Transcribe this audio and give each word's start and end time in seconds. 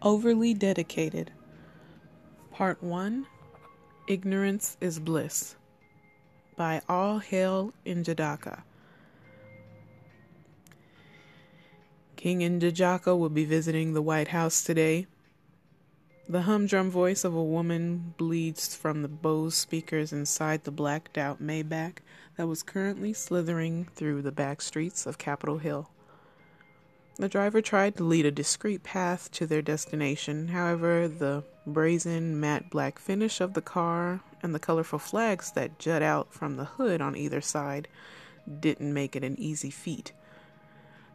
Overly 0.00 0.54
Dedicated. 0.54 1.32
Part 2.52 2.80
1 2.84 3.26
Ignorance 4.06 4.76
is 4.80 5.00
Bliss 5.00 5.56
by 6.56 6.82
All 6.88 7.18
Hail 7.18 7.72
N'Jadaka. 7.84 8.62
King 12.14 12.38
N'Jadaka 12.40 13.18
will 13.18 13.28
be 13.28 13.44
visiting 13.44 13.92
the 13.92 14.02
White 14.02 14.28
House 14.28 14.62
today. 14.62 15.08
The 16.28 16.42
humdrum 16.42 16.92
voice 16.92 17.24
of 17.24 17.34
a 17.34 17.42
woman 17.42 18.14
bleeds 18.16 18.76
from 18.76 19.02
the 19.02 19.08
Bose 19.08 19.56
speakers 19.56 20.12
inside 20.12 20.62
the 20.62 20.70
blacked 20.70 21.18
out 21.18 21.42
Maybach 21.42 21.98
that 22.36 22.46
was 22.46 22.62
currently 22.62 23.12
slithering 23.12 23.88
through 23.96 24.22
the 24.22 24.30
back 24.30 24.62
streets 24.62 25.06
of 25.06 25.18
Capitol 25.18 25.58
Hill. 25.58 25.90
The 27.18 27.28
driver 27.28 27.60
tried 27.60 27.96
to 27.96 28.04
lead 28.04 28.26
a 28.26 28.30
discreet 28.30 28.84
path 28.84 29.28
to 29.32 29.46
their 29.46 29.60
destination. 29.60 30.48
However, 30.48 31.08
the 31.08 31.42
brazen 31.66 32.38
matte 32.38 32.70
black 32.70 33.00
finish 33.00 33.40
of 33.40 33.54
the 33.54 33.60
car 33.60 34.20
and 34.40 34.54
the 34.54 34.60
colorful 34.60 35.00
flags 35.00 35.50
that 35.52 35.80
jut 35.80 36.00
out 36.00 36.32
from 36.32 36.56
the 36.56 36.64
hood 36.64 37.00
on 37.00 37.16
either 37.16 37.40
side 37.40 37.88
didn't 38.60 38.94
make 38.94 39.16
it 39.16 39.24
an 39.24 39.38
easy 39.38 39.70
feat. 39.70 40.12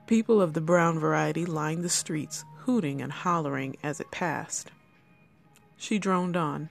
People 0.05 0.41
of 0.41 0.53
the 0.53 0.61
brown 0.61 0.99
variety 0.99 1.45
lined 1.45 1.85
the 1.85 1.89
streets, 1.89 2.43
hooting 2.57 3.01
and 3.01 3.11
hollering 3.11 3.77
as 3.81 4.01
it 4.01 4.11
passed. 4.11 4.71
She 5.77 5.99
droned 5.99 6.35
on. 6.35 6.69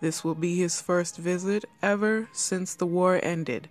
This 0.00 0.24
will 0.24 0.34
be 0.34 0.56
his 0.56 0.80
first 0.80 1.16
visit 1.16 1.64
ever 1.82 2.28
since 2.32 2.74
the 2.74 2.86
war 2.86 3.20
ended. 3.22 3.68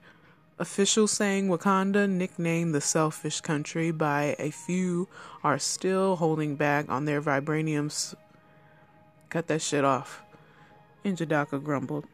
Officials 0.60 1.12
saying 1.12 1.50
Wakanda, 1.50 2.10
nicknamed 2.10 2.74
the 2.74 2.82
selfish 2.82 3.42
country 3.42 3.92
by 3.92 4.36
a 4.40 4.50
few, 4.50 5.08
are 5.44 5.60
still 5.60 6.16
holding 6.16 6.56
back 6.56 6.90
on 6.90 7.06
their 7.06 7.22
vibraniums. 7.22 8.16
Cut 9.30 9.46
that 9.48 9.62
shit 9.62 9.86
off, 9.86 10.24
N'Jadaka 11.06 11.64
grumbled, 11.64 12.06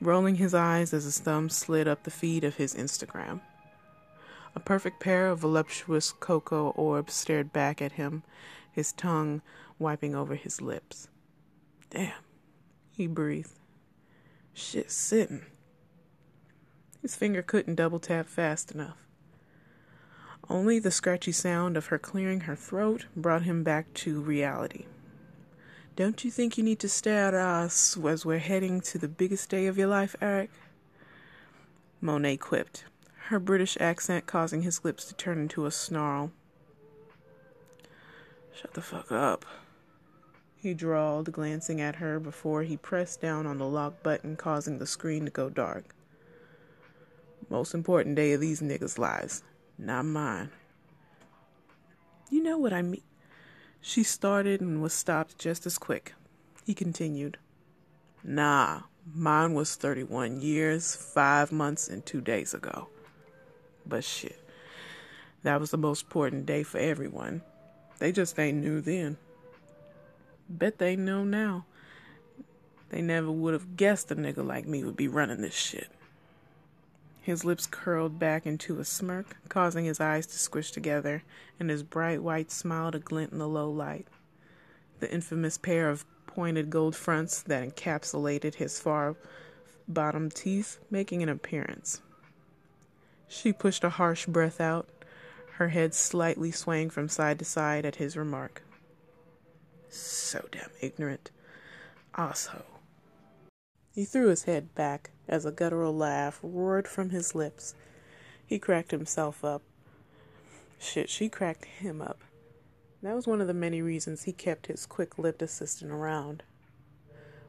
rolling 0.00 0.36
his 0.36 0.54
eyes 0.54 0.94
as 0.94 1.04
his 1.04 1.18
thumb 1.18 1.50
slid 1.50 1.86
up 1.86 2.04
the 2.04 2.10
feed 2.10 2.44
of 2.44 2.56
his 2.56 2.74
Instagram. 2.74 3.40
A 4.54 4.60
perfect 4.60 4.98
pair 4.98 5.28
of 5.28 5.40
voluptuous 5.40 6.12
cocoa 6.12 6.70
orbs 6.70 7.12
stared 7.12 7.52
back 7.52 7.82
at 7.82 7.92
him, 7.92 8.22
his 8.70 8.92
tongue 8.92 9.42
wiping 9.78 10.14
over 10.14 10.34
his 10.34 10.62
lips. 10.62 11.08
Damn, 11.90 12.12
he 12.96 13.06
breathed. 13.06 13.58
Shit 14.54 14.90
sitting. 14.90 15.44
His 17.02 17.16
finger 17.16 17.42
couldn't 17.42 17.74
double 17.74 17.98
tap 17.98 18.28
fast 18.28 18.70
enough. 18.70 18.96
Only 20.48 20.78
the 20.78 20.90
scratchy 20.90 21.32
sound 21.32 21.76
of 21.76 21.86
her 21.86 21.98
clearing 21.98 22.42
her 22.42 22.56
throat 22.56 23.06
brought 23.16 23.42
him 23.42 23.64
back 23.64 23.92
to 23.94 24.20
reality. 24.20 24.86
Don't 25.96 26.24
you 26.24 26.30
think 26.30 26.56
you 26.56 26.64
need 26.64 26.78
to 26.78 26.88
stare 26.88 27.28
at 27.28 27.34
us 27.34 27.98
as 27.98 28.24
we're 28.24 28.38
heading 28.38 28.80
to 28.82 28.98
the 28.98 29.08
biggest 29.08 29.50
day 29.50 29.66
of 29.66 29.76
your 29.76 29.88
life, 29.88 30.16
Erik? 30.20 30.50
Monet 32.00 32.38
quipped, 32.38 32.84
her 33.26 33.38
British 33.38 33.76
accent 33.80 34.26
causing 34.26 34.62
his 34.62 34.84
lips 34.84 35.04
to 35.06 35.14
turn 35.14 35.38
into 35.38 35.66
a 35.66 35.70
snarl. 35.70 36.32
Shut 38.54 38.74
the 38.74 38.80
fuck 38.80 39.10
up, 39.12 39.44
he 40.62 40.74
drawled, 40.74 41.32
glancing 41.32 41.80
at 41.80 41.96
her 41.96 42.20
before 42.20 42.62
he 42.62 42.76
pressed 42.76 43.20
down 43.20 43.46
on 43.46 43.58
the 43.58 43.66
lock 43.66 44.00
button, 44.04 44.36
causing 44.36 44.78
the 44.78 44.86
screen 44.86 45.24
to 45.24 45.30
go 45.30 45.50
dark. 45.50 45.92
Most 47.52 47.74
important 47.74 48.16
day 48.16 48.32
of 48.32 48.40
these 48.40 48.62
niggas' 48.62 48.96
lives, 48.98 49.42
not 49.76 50.06
mine. 50.06 50.48
You 52.30 52.42
know 52.42 52.56
what 52.56 52.72
I 52.72 52.80
mean. 52.80 53.02
She 53.82 54.04
started 54.04 54.62
and 54.62 54.80
was 54.80 54.94
stopped 54.94 55.36
just 55.36 55.66
as 55.66 55.76
quick. 55.76 56.14
He 56.64 56.72
continued. 56.72 57.36
Nah, 58.24 58.84
mine 59.14 59.52
was 59.52 59.74
31 59.74 60.40
years, 60.40 60.96
5 60.96 61.52
months, 61.52 61.88
and 61.88 62.06
2 62.06 62.22
days 62.22 62.54
ago. 62.54 62.88
But 63.84 64.02
shit, 64.02 64.42
that 65.42 65.60
was 65.60 65.72
the 65.72 65.76
most 65.76 66.04
important 66.04 66.46
day 66.46 66.62
for 66.62 66.78
everyone. 66.78 67.42
They 67.98 68.12
just 68.12 68.38
ain't 68.38 68.62
knew 68.64 68.80
then. 68.80 69.18
Bet 70.48 70.78
they 70.78 70.96
know 70.96 71.22
now. 71.22 71.66
They 72.88 73.02
never 73.02 73.30
would 73.30 73.52
have 73.52 73.76
guessed 73.76 74.10
a 74.10 74.16
nigga 74.16 74.42
like 74.42 74.66
me 74.66 74.84
would 74.84 74.96
be 74.96 75.08
running 75.08 75.42
this 75.42 75.54
shit. 75.54 75.88
His 77.22 77.44
lips 77.44 77.66
curled 77.66 78.18
back 78.18 78.46
into 78.46 78.80
a 78.80 78.84
smirk, 78.84 79.36
causing 79.48 79.84
his 79.84 80.00
eyes 80.00 80.26
to 80.26 80.38
squish 80.38 80.72
together 80.72 81.22
and 81.58 81.70
his 81.70 81.84
bright 81.84 82.20
white 82.20 82.50
smile 82.50 82.90
to 82.90 82.98
glint 82.98 83.30
in 83.30 83.38
the 83.38 83.48
low 83.48 83.70
light. 83.70 84.08
The 84.98 85.12
infamous 85.12 85.56
pair 85.56 85.88
of 85.88 86.04
pointed 86.26 86.68
gold 86.68 86.96
fronts 86.96 87.40
that 87.42 87.62
encapsulated 87.62 88.56
his 88.56 88.80
far 88.80 89.14
bottom 89.86 90.30
teeth 90.30 90.80
making 90.90 91.22
an 91.22 91.28
appearance. 91.28 92.00
She 93.28 93.52
pushed 93.52 93.84
a 93.84 93.90
harsh 93.90 94.26
breath 94.26 94.60
out, 94.60 94.88
her 95.52 95.68
head 95.68 95.94
slightly 95.94 96.50
swaying 96.50 96.90
from 96.90 97.08
side 97.08 97.38
to 97.38 97.44
side 97.44 97.84
at 97.84 97.96
his 97.96 98.16
remark. 98.16 98.62
So 99.88 100.44
damn 100.50 100.70
ignorant. 100.80 101.30
Asshole. 102.16 102.71
He 103.94 104.06
threw 104.06 104.28
his 104.28 104.44
head 104.44 104.74
back 104.74 105.10
as 105.28 105.44
a 105.44 105.52
guttural 105.52 105.94
laugh 105.94 106.40
roared 106.42 106.88
from 106.88 107.10
his 107.10 107.34
lips. 107.34 107.74
He 108.46 108.58
cracked 108.58 108.90
himself 108.90 109.44
up. 109.44 109.62
Shit, 110.78 111.10
she 111.10 111.28
cracked 111.28 111.66
him 111.66 112.00
up. 112.00 112.24
That 113.02 113.14
was 113.14 113.26
one 113.26 113.42
of 113.42 113.48
the 113.48 113.54
many 113.54 113.82
reasons 113.82 114.22
he 114.22 114.32
kept 114.32 114.68
his 114.68 114.86
quick 114.86 115.18
lipped 115.18 115.42
assistant 115.42 115.92
around. 115.92 116.42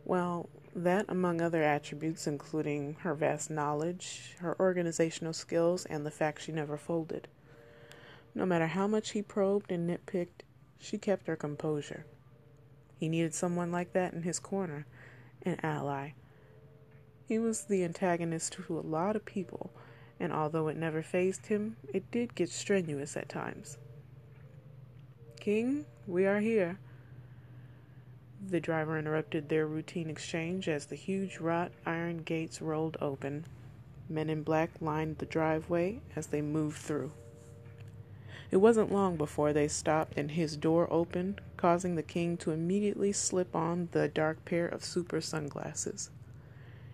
Well, 0.03 0.49
that, 0.75 1.05
among 1.07 1.39
other 1.39 1.63
attributes, 1.63 2.27
including 2.27 2.95
her 3.01 3.13
vast 3.13 3.49
knowledge, 3.49 4.35
her 4.39 4.59
organizational 4.59 5.33
skills, 5.33 5.85
and 5.85 6.05
the 6.05 6.11
fact 6.11 6.41
she 6.41 6.51
never 6.51 6.75
folded. 6.75 7.27
No 8.35 8.45
matter 8.45 8.67
how 8.67 8.87
much 8.87 9.11
he 9.11 9.21
probed 9.21 9.71
and 9.71 9.89
nitpicked, 9.89 10.41
she 10.77 10.97
kept 10.97 11.27
her 11.27 11.35
composure. 11.37 12.05
He 12.97 13.07
needed 13.07 13.33
someone 13.33 13.71
like 13.71 13.93
that 13.93 14.13
in 14.13 14.23
his 14.23 14.39
corner, 14.39 14.85
an 15.43 15.59
ally, 15.63 16.13
he 17.27 17.39
was 17.39 17.65
the 17.65 17.83
antagonist 17.83 18.53
to 18.53 18.77
a 18.77 18.81
lot 18.81 19.15
of 19.15 19.25
people, 19.25 19.71
and 20.19 20.31
although 20.31 20.67
it 20.67 20.77
never 20.77 21.01
fazed 21.01 21.47
him, 21.47 21.77
it 21.93 22.09
did 22.11 22.35
get 22.35 22.49
strenuous 22.49 23.15
at 23.15 23.29
times. 23.29 23.77
King, 25.39 25.85
we 26.07 26.25
are 26.25 26.39
here. 26.39 26.79
The 28.49 28.59
driver 28.59 28.97
interrupted 28.97 29.47
their 29.47 29.65
routine 29.65 30.09
exchange 30.09 30.67
as 30.67 30.85
the 30.85 30.95
huge 30.95 31.39
wrought 31.39 31.71
iron 31.85 32.19
gates 32.23 32.61
rolled 32.61 32.97
open. 32.99 33.45
Men 34.09 34.29
in 34.29 34.43
black 34.43 34.69
lined 34.81 35.17
the 35.17 35.25
driveway 35.25 36.01
as 36.15 36.27
they 36.27 36.41
moved 36.41 36.77
through. 36.77 37.11
It 38.51 38.57
wasn't 38.57 38.91
long 38.91 39.15
before 39.15 39.53
they 39.53 39.67
stopped 39.67 40.17
and 40.17 40.31
his 40.31 40.57
door 40.57 40.87
opened, 40.91 41.41
causing 41.57 41.95
the 41.95 42.03
king 42.03 42.37
to 42.37 42.51
immediately 42.51 43.11
slip 43.11 43.55
on 43.55 43.89
the 43.93 44.07
dark 44.07 44.45
pair 44.45 44.67
of 44.67 44.83
super 44.83 45.21
sunglasses. 45.21 46.11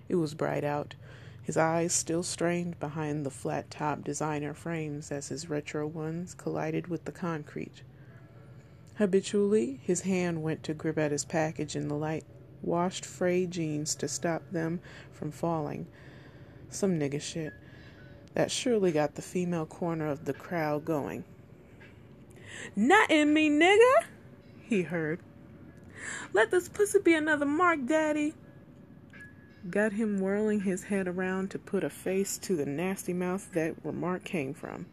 It 0.09 0.16
was 0.16 0.34
bright 0.34 0.64
out, 0.64 0.96
his 1.44 1.56
eyes 1.58 1.94
still 1.94 2.24
strained 2.24 2.80
behind 2.80 3.25
the 3.25 3.31
flat 3.31 3.72
top 3.72 4.03
designer 4.03 4.53
frames 4.53 5.12
as 5.12 5.30
his 5.30 5.50
retro 5.50 5.88
ones 5.88 6.34
collided 6.34 6.88
with 6.88 7.06
the 7.06 7.12
concrete. 7.12 7.84
Habitually, 8.96 9.80
his 9.81 10.02
hand 10.02 10.44
went 10.44 10.64
to 10.64 10.74
grip 10.74 10.98
at 10.98 11.12
his 11.12 11.25
package 11.25 11.75
in 11.75 11.88
the 11.88 11.96
light 11.96 12.25
washed 12.62 13.06
frayed 13.06 13.52
jeans 13.52 13.96
to 13.96 14.08
stop 14.08 14.44
them 14.52 14.80
from 15.12 15.31
falling. 15.31 15.88
Some 16.69 17.00
nigga 17.00 17.22
shit. 17.22 17.53
That 18.34 18.52
surely 18.52 18.92
got 18.92 19.16
the 19.16 19.22
female 19.22 19.66
corner 19.66 20.08
of 20.08 20.25
the 20.25 20.34
crowd 20.34 20.86
going. 20.86 21.24
Not 22.75 23.10
in 23.10 23.33
me, 23.33 23.50
nigga, 23.50 24.06
he 24.62 24.83
heard. 24.83 25.19
Let 26.33 26.51
this 26.51 26.69
pussy 26.69 27.00
be 27.00 27.16
another 27.16 27.45
mark, 27.45 27.86
daddy 27.86 28.33
got 29.69 29.94
him 29.94 30.19
whirling 30.19 30.61
his 30.61 30.83
head 30.83 31.07
around 31.07 31.51
to 31.51 31.59
put 31.59 31.83
a 31.83 31.89
face 31.89 32.38
to 32.39 32.56
the 32.56 32.65
nasty 32.65 33.13
mouth 33.13 33.51
that 33.53 33.75
remark 33.83 34.23
came 34.23 34.53
from. 34.53 34.85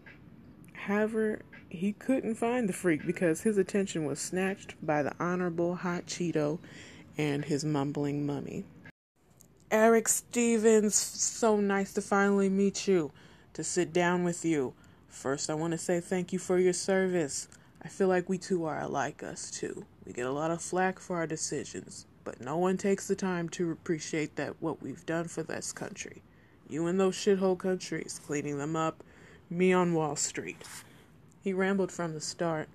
However, 0.73 1.43
he 1.69 1.93
couldn't 1.93 2.37
find 2.37 2.69
the 2.69 2.73
freak 2.73 3.07
because 3.07 3.43
his 3.43 3.59
attention 3.59 4.05
was 4.05 4.21
snatched 4.21 4.75
by 4.85 5.03
the 5.03 5.13
Honorable 5.19 5.77
Hot 5.77 6.07
Cheeto 6.07 6.59
and 7.19 7.45
his 7.45 7.65
mumbling 7.65 8.25
mummy. 8.25 8.65
Erik 9.71 10.07
Stevens, 10.09 10.95
so 10.95 11.57
nice 11.57 11.93
to 11.95 12.01
finally 12.01 12.49
meet 12.49 12.87
you, 12.87 13.11
to 13.53 13.65
sit 13.65 13.93
down 13.93 14.23
with 14.23 14.45
you. 14.45 14.75
First, 15.09 15.51
I 15.51 15.55
want 15.55 15.73
to 15.73 15.79
say 15.79 15.99
thank 15.99 16.33
you 16.33 16.39
for 16.39 16.59
your 16.59 16.73
service. 16.73 17.49
I 17.83 17.89
feel 17.89 18.09
like 18.09 18.29
we 18.29 18.39
two 18.39 18.65
are 18.65 18.81
alike, 18.81 19.23
us 19.23 19.51
two. 19.51 19.85
We 20.05 20.13
get 20.13 20.27
a 20.27 20.33
lot 20.33 20.51
of 20.51 20.63
flack 20.63 21.01
for 21.01 21.17
our 21.17 21.27
decisions, 21.27 22.07
but 22.27 22.41
no 22.41 22.57
one 22.57 22.77
takes 22.77 23.07
the 23.07 23.15
time 23.15 23.49
to 23.49 23.71
appreciate 23.71 24.35
that 24.35 24.61
what 24.61 24.83
we've 24.83 25.07
done 25.07 25.29
for 25.29 25.45
this 25.45 25.73
country. 25.73 26.23
You 26.69 26.89
in 26.89 26.97
those 26.97 27.15
shithole 27.15 27.57
countries, 27.57 28.21
cleaning 28.27 28.59
them 28.59 28.75
up, 28.75 29.05
me 29.49 29.73
on 29.73 29.95
Wall 29.95 30.17
Street. 30.17 30.61
He 31.41 31.53
rambled 31.53 31.93
from 31.93 32.15
the 32.15 32.21
start, 32.21 32.69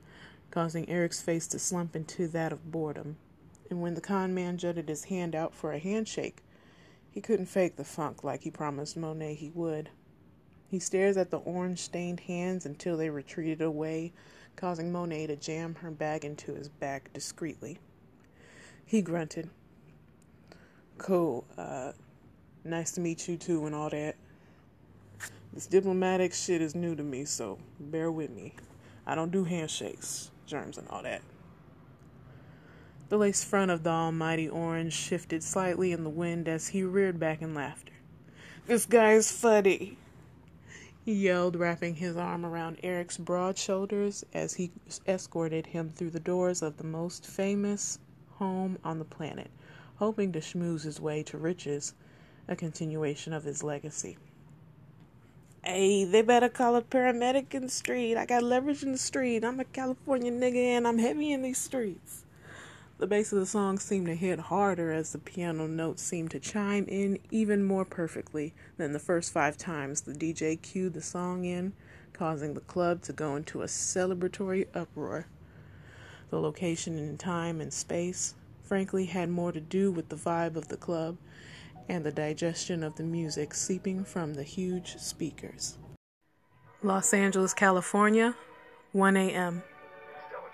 causing 0.52 0.88
Erik's 0.88 1.20
face 1.20 1.48
to 1.48 1.60
slump 1.60 1.98
into 1.98 2.30
that 2.30 2.54
of 2.54 2.72
boredom. 2.72 3.18
And 3.70 3.82
when 3.82 3.94
the 3.94 4.00
con 4.00 4.34
man 4.34 4.58
jutted 4.58 4.88
his 4.88 5.04
hand 5.04 5.36
out 5.36 5.54
for 5.54 5.74
a 5.74 5.80
handshake, 5.80 6.38
he 7.10 7.20
couldn't 7.20 7.48
fake 7.48 7.76
the 7.76 7.84
funk 7.84 8.24
like 8.24 8.44
he 8.44 8.52
promised 8.52 8.96
Monet 8.96 9.34
he 9.34 9.50
would. 9.50 9.90
He 10.70 10.80
stares 10.80 11.18
at 11.18 11.30
the 11.30 11.40
orange 11.40 11.80
stained 11.80 12.22
hands 12.22 12.66
until 12.66 12.96
they 12.96 13.10
retreated 13.10 13.62
away, 13.62 14.14
causing 14.56 14.94
Monet 14.94 15.28
to 15.28 15.36
jam 15.36 15.76
her 15.76 15.92
bag 15.92 16.24
into 16.24 16.54
his 16.54 16.70
back 16.70 17.12
discreetly. 17.12 17.80
He 18.92 19.02
grunted. 19.02 19.50
Cool. 20.98 21.46
Uh, 21.58 21.94
nice 22.66 22.92
to 22.92 23.00
meet 23.00 23.26
you 23.26 23.38
too 23.38 23.66
and 23.66 23.74
all 23.74 23.90
that. 23.90 24.18
This 25.54 25.66
diplomatic 25.66 26.34
shit 26.34 26.62
is 26.62 26.76
new 26.76 26.94
to 26.98 27.02
me, 27.02 27.24
so 27.24 27.58
bear 27.80 28.12
with 28.12 28.32
me. 28.32 28.54
I 29.08 29.16
don't 29.16 29.32
do 29.32 29.46
handshakes, 29.46 30.30
germs, 30.46 30.78
and 30.78 30.90
all 30.90 31.04
that. 31.04 31.22
The 33.08 33.16
lace 33.16 33.46
front 33.46 33.72
of 33.72 33.84
the 33.84 33.92
almighty 33.92 34.50
orange 34.50 34.92
shifted 34.92 35.42
slightly 35.42 35.94
in 35.94 36.04
the 36.04 36.10
wind 36.10 36.50
as 36.50 36.68
he 36.68 36.84
reared 36.84 37.18
back 37.18 37.42
in 37.42 37.54
laughter. 37.54 37.94
This 38.68 38.86
guy's 38.86 39.32
funny, 39.32 39.98
he 41.06 41.14
yelled, 41.14 41.56
wrapping 41.56 41.96
his 41.96 42.18
arm 42.18 42.46
around 42.46 42.78
Erik's 42.84 43.18
broad 43.18 43.58
shoulders 43.58 44.26
as 44.34 44.56
he 44.56 44.70
escorted 45.08 45.68
him 45.68 45.94
through 45.96 46.10
the 46.10 46.20
doors 46.20 46.62
of 46.62 46.76
the 46.76 46.84
most 46.84 47.26
famous 47.26 47.98
home 48.42 48.76
on 48.84 48.98
the 48.98 49.06
planet, 49.06 49.52
hoping 49.98 50.32
to 50.32 50.40
schmooze 50.40 50.82
his 50.82 51.00
way 51.00 51.22
to 51.22 51.38
riches, 51.38 51.94
a 52.48 52.56
continuation 52.56 53.34
of 53.34 53.44
his 53.44 53.62
legacy. 53.62 54.18
Hey, 55.64 56.06
they 56.06 56.24
better 56.24 56.50
call 56.50 56.76
a 56.76 56.82
paramedic 56.82 57.54
in 57.54 57.62
the 57.62 57.70
street. 57.70 58.18
I 58.18 58.26
got 58.26 58.42
leverage 58.42 58.82
in 58.82 58.94
the 58.94 58.98
street. 58.98 59.44
I'm 59.44 59.60
a 59.60 59.64
California 59.64 60.32
nigga 60.32 60.56
and 60.56 60.88
I'm 60.88 60.98
heavy 60.98 61.32
in 61.32 61.44
these 61.44 61.60
streets. 61.60 62.26
The 62.98 63.06
bass 63.06 63.32
of 63.32 63.38
the 63.38 63.46
song 63.46 63.78
seemed 63.78 64.08
to 64.08 64.16
hit 64.16 64.40
harder 64.40 64.92
as 64.92 65.12
the 65.12 65.20
piano 65.20 65.68
notes 65.68 66.02
seemed 66.02 66.32
to 66.32 66.40
chime 66.40 66.86
in 66.88 67.20
even 67.30 67.64
more 67.64 67.86
perfectly 67.86 68.56
than 68.78 68.92
the 68.92 68.98
first 68.98 69.32
five 69.32 69.56
times 69.56 70.02
the 70.02 70.14
DJ 70.14 70.60
cued 70.60 70.96
the 70.96 71.02
song 71.04 71.46
in, 71.46 71.74
causing 72.12 72.56
the 72.56 72.62
club 72.62 73.04
to 73.04 73.14
go 73.14 73.36
into 73.36 73.62
a 73.62 73.68
celebratory 73.68 74.66
uproar. 74.74 75.28
The 76.32 76.40
location 76.40 76.98
and 76.98 77.20
time 77.20 77.60
and 77.60 77.74
space, 77.74 78.36
frankly, 78.64 79.06
had 79.06 79.30
more 79.30 79.52
to 79.52 79.60
do 79.60 79.92
with 79.92 80.08
the 80.08 80.16
vibe 80.16 80.56
of 80.56 80.70
the 80.70 80.78
club 80.78 81.18
and 81.90 82.06
the 82.06 82.12
digestion 82.12 82.84
of 82.84 82.96
the 82.96 83.04
music 83.04 83.54
seeping 83.54 84.06
from 84.06 84.34
the 84.34 84.44
huge 84.44 84.96
speakers. 84.96 85.78
Los 86.82 87.14
Angeles, 87.14 87.54
California, 87.54 88.34
1 88.94 89.18
a.m. 89.18 89.62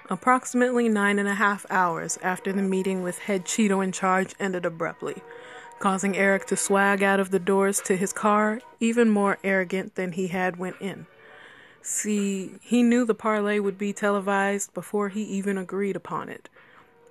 Approximately 0.09 0.89
nine 0.89 1.19
and 1.19 1.27
a 1.29 1.35
half 1.35 1.63
hours 1.69 2.17
after 2.23 2.51
the 2.51 2.63
meeting 2.63 3.03
with 3.03 3.19
head 3.19 3.45
Cheeto 3.45 3.83
in 3.83 3.91
charge 3.91 4.33
ended 4.39 4.65
abruptly, 4.65 5.21
causing 5.77 6.17
Erik 6.17 6.47
to 6.47 6.57
swag 6.57 7.03
out 7.03 7.19
of 7.19 7.29
the 7.29 7.39
doors 7.39 7.81
to 7.81 7.95
his 7.95 8.13
car, 8.13 8.61
even 8.79 9.11
more 9.11 9.37
arrogant 9.43 9.93
than 9.93 10.13
he 10.13 10.29
had 10.29 10.57
went 10.57 10.77
in. 10.81 11.05
See, 11.81 12.55
he 12.61 12.83
knew 12.83 13.05
the 13.05 13.13
parlay 13.13 13.59
would 13.59 13.77
be 13.77 13.93
televised 13.93 14.73
before 14.73 15.09
he 15.09 15.23
even 15.23 15.57
agreed 15.57 15.95
upon 15.95 16.29
it, 16.29 16.49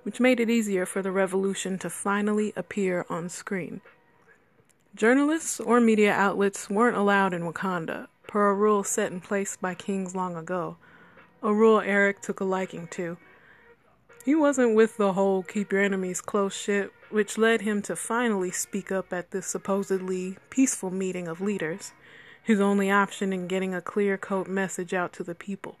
which 0.03 0.19
made 0.19 0.39
it 0.39 0.49
easier 0.49 0.85
for 0.85 1.01
the 1.01 1.11
revolution 1.11 1.79
to 1.79 1.89
finally 1.89 2.53
appear 2.55 3.05
on 3.09 3.29
screen. 3.29 3.81
Journalists 4.95 5.59
or 5.59 5.79
media 5.79 6.13
outlets 6.13 6.69
weren't 6.69 6.97
allowed 6.97 7.33
in 7.33 7.43
Wakanda, 7.43 8.07
per 8.27 8.49
a 8.49 8.53
rule 8.53 8.83
set 8.83 9.11
in 9.11 9.21
place 9.21 9.55
by 9.55 9.73
kings 9.73 10.15
long 10.15 10.35
ago, 10.35 10.77
a 11.43 11.53
rule 11.53 11.79
Eric 11.79 12.21
took 12.21 12.39
a 12.39 12.43
liking 12.43 12.87
to. 12.87 13.17
He 14.25 14.35
wasn't 14.35 14.75
with 14.75 14.97
the 14.97 15.13
whole 15.13 15.43
keep 15.43 15.71
your 15.71 15.81
enemies 15.81 16.19
close 16.19 16.55
shit, 16.55 16.91
which 17.09 17.37
led 17.37 17.61
him 17.61 17.81
to 17.83 17.95
finally 17.95 18.51
speak 18.51 18.91
up 18.91 19.13
at 19.13 19.31
this 19.31 19.47
supposedly 19.47 20.37
peaceful 20.49 20.91
meeting 20.91 21.27
of 21.27 21.41
leaders, 21.41 21.93
his 22.47 22.61
only 22.61 22.89
option 22.89 23.33
in 23.33 23.45
getting 23.45 23.75
a 23.75 23.81
clear 23.81 24.17
coat 24.17 24.47
message 24.47 24.93
out 24.93 25.11
to 25.11 25.21
the 25.21 25.35
people. 25.35 25.75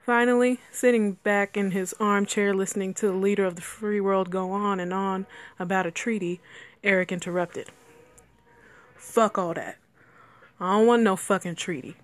Finally, 0.00 0.58
sitting 0.72 1.12
back 1.12 1.56
in 1.56 1.70
his 1.70 1.94
armchair 2.00 2.52
listening 2.52 2.92
to 2.92 3.06
the 3.06 3.12
leader 3.12 3.44
of 3.44 3.54
the 3.54 3.62
free 3.62 4.00
world 4.00 4.30
go 4.30 4.50
on 4.50 4.80
and 4.80 4.92
on 4.92 5.26
about 5.56 5.86
a 5.86 5.92
treaty, 5.92 6.40
Erik 6.82 7.12
interrupted. 7.12 7.68
Fuck 8.96 9.38
all 9.38 9.54
that. 9.54 9.76
I 10.58 10.72
don't 10.72 10.88
want 10.88 11.02
no 11.04 11.14
fucking 11.14 11.54
treaty. 11.54 11.94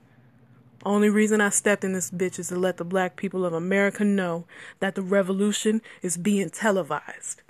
Only 0.85 1.11
reason 1.11 1.41
I 1.41 1.49
stepped 1.49 1.83
in 1.83 1.93
this 1.93 2.13
bitch 2.13 2.39
is 2.39 2.51
to 2.51 2.57
let 2.57 2.77
the 2.77 2.85
black 2.85 3.17
people 3.17 3.45
of 3.45 3.53
America 3.53 4.05
know 4.05 4.45
that 4.79 4.95
the 4.95 5.03
revolution 5.03 5.83
is 6.03 6.17
being 6.17 6.51
televised. 6.51 7.43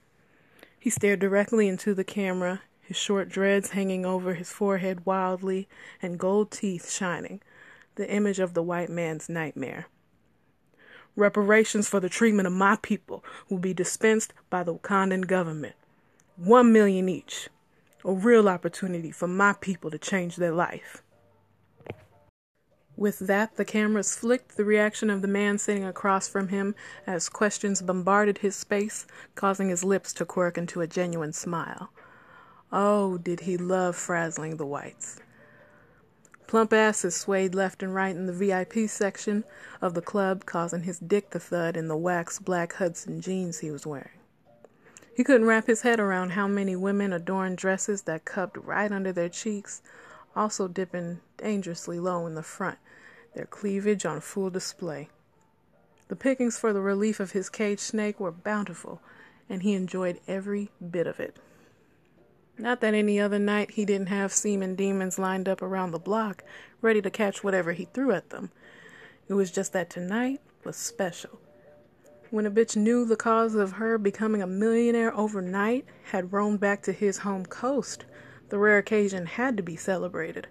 He 0.80 0.88
stared 0.88 1.20
directly 1.20 1.68
into 1.68 1.92
the 1.92 2.04
camera, 2.04 2.62
his 2.86 2.96
short 2.96 3.28
dreads 3.28 3.70
hanging 3.70 4.04
over 4.04 4.34
his 4.34 4.52
forehead 4.52 5.06
wildly 5.06 5.68
and 6.02 6.18
gold 6.18 6.50
teeth 6.50 6.90
shining, 6.90 7.40
the 7.94 8.10
image 8.10 8.38
of 8.38 8.54
the 8.54 8.62
white 8.62 8.90
man's 8.90 9.28
nightmare. 9.28 9.86
Reparations 11.16 11.88
for 11.88 12.00
the 12.00 12.08
treatment 12.08 12.46
of 12.46 12.52
my 12.52 12.76
people 12.82 13.24
will 13.48 13.58
be 13.58 13.72
dispensed 13.72 14.34
by 14.50 14.62
the 14.62 14.74
Wakandan 14.74 15.26
government. 15.26 15.76
One 16.36 16.72
million 16.72 17.08
each. 17.08 17.48
A 18.04 18.12
real 18.12 18.48
opportunity 18.48 19.10
for 19.10 19.28
my 19.28 19.54
people 19.54 19.90
to 19.90 19.98
change 19.98 20.36
their 20.36 20.52
life. 20.52 21.02
With 22.96 23.20
that, 23.20 23.56
the 23.56 23.64
cameras 23.64 24.14
flicked 24.14 24.56
the 24.56 24.64
reaction 24.64 25.08
of 25.10 25.22
the 25.22 25.28
man 25.28 25.58
sitting 25.58 25.84
across 25.84 26.28
from 26.28 26.48
him 26.48 26.74
as 27.06 27.28
questions 27.28 27.82
bombarded 27.82 28.38
his 28.38 28.54
space, 28.54 29.06
causing 29.34 29.68
his 29.68 29.82
lips 29.82 30.12
to 30.14 30.24
quirk 30.24 30.58
into 30.58 30.80
a 30.80 30.86
genuine 30.86 31.32
smile. 31.32 31.90
Oh, 32.76 33.18
did 33.18 33.38
he 33.38 33.56
love 33.56 33.94
frazzling 33.94 34.56
the 34.56 34.66
whites! 34.66 35.20
Plump 36.48 36.72
asses 36.72 37.14
swayed 37.14 37.54
left 37.54 37.84
and 37.84 37.94
right 37.94 38.16
in 38.16 38.26
the 38.26 38.32
VIP 38.32 38.90
section 38.90 39.44
of 39.80 39.94
the 39.94 40.02
club, 40.02 40.44
causing 40.44 40.82
his 40.82 40.98
dick 40.98 41.30
to 41.30 41.38
thud 41.38 41.76
in 41.76 41.86
the 41.86 41.96
wax 41.96 42.40
black 42.40 42.72
Hudson 42.72 43.20
jeans 43.20 43.60
he 43.60 43.70
was 43.70 43.86
wearing. 43.86 44.18
He 45.14 45.22
couldn't 45.22 45.46
wrap 45.46 45.68
his 45.68 45.82
head 45.82 46.00
around 46.00 46.30
how 46.30 46.48
many 46.48 46.74
women 46.74 47.12
adorned 47.12 47.58
dresses 47.58 48.02
that 48.02 48.24
cupped 48.24 48.56
right 48.56 48.90
under 48.90 49.12
their 49.12 49.28
cheeks, 49.28 49.80
also 50.34 50.66
dipping 50.66 51.20
dangerously 51.36 52.00
low 52.00 52.26
in 52.26 52.34
the 52.34 52.42
front, 52.42 52.78
their 53.36 53.46
cleavage 53.46 54.04
on 54.04 54.20
full 54.20 54.50
display. 54.50 55.10
The 56.08 56.16
pickings 56.16 56.58
for 56.58 56.72
the 56.72 56.80
relief 56.80 57.20
of 57.20 57.30
his 57.30 57.48
caged 57.48 57.82
snake 57.82 58.18
were 58.18 58.32
bountiful, 58.32 59.00
and 59.48 59.62
he 59.62 59.74
enjoyed 59.74 60.18
every 60.26 60.72
bit 60.90 61.06
of 61.06 61.20
it. 61.20 61.36
Not 62.56 62.80
that 62.80 62.94
any 62.94 63.18
other 63.18 63.38
night 63.38 63.72
he 63.72 63.84
didn't 63.84 64.08
have 64.08 64.32
semen 64.32 64.76
demons 64.76 65.18
lined 65.18 65.48
up 65.48 65.60
around 65.60 65.90
the 65.90 65.98
block, 65.98 66.44
ready 66.80 67.02
to 67.02 67.10
catch 67.10 67.42
whatever 67.42 67.72
he 67.72 67.86
threw 67.86 68.12
at 68.12 68.30
them. 68.30 68.50
It 69.28 69.34
was 69.34 69.50
just 69.50 69.72
that 69.72 69.90
tonight 69.90 70.40
was 70.64 70.76
special. 70.76 71.40
When 72.30 72.46
a 72.46 72.50
bitch 72.50 72.76
knew 72.76 73.04
the 73.04 73.16
cause 73.16 73.54
of 73.54 73.72
her 73.72 73.98
becoming 73.98 74.42
a 74.42 74.46
millionaire 74.46 75.16
overnight 75.16 75.84
had 76.10 76.32
roamed 76.32 76.60
back 76.60 76.82
to 76.82 76.92
his 76.92 77.18
home 77.18 77.44
coast, 77.46 78.04
the 78.48 78.58
rare 78.58 78.78
occasion 78.78 79.26
had 79.26 79.56
to 79.56 79.62
be 79.62 79.76
celebrated. 79.76 80.46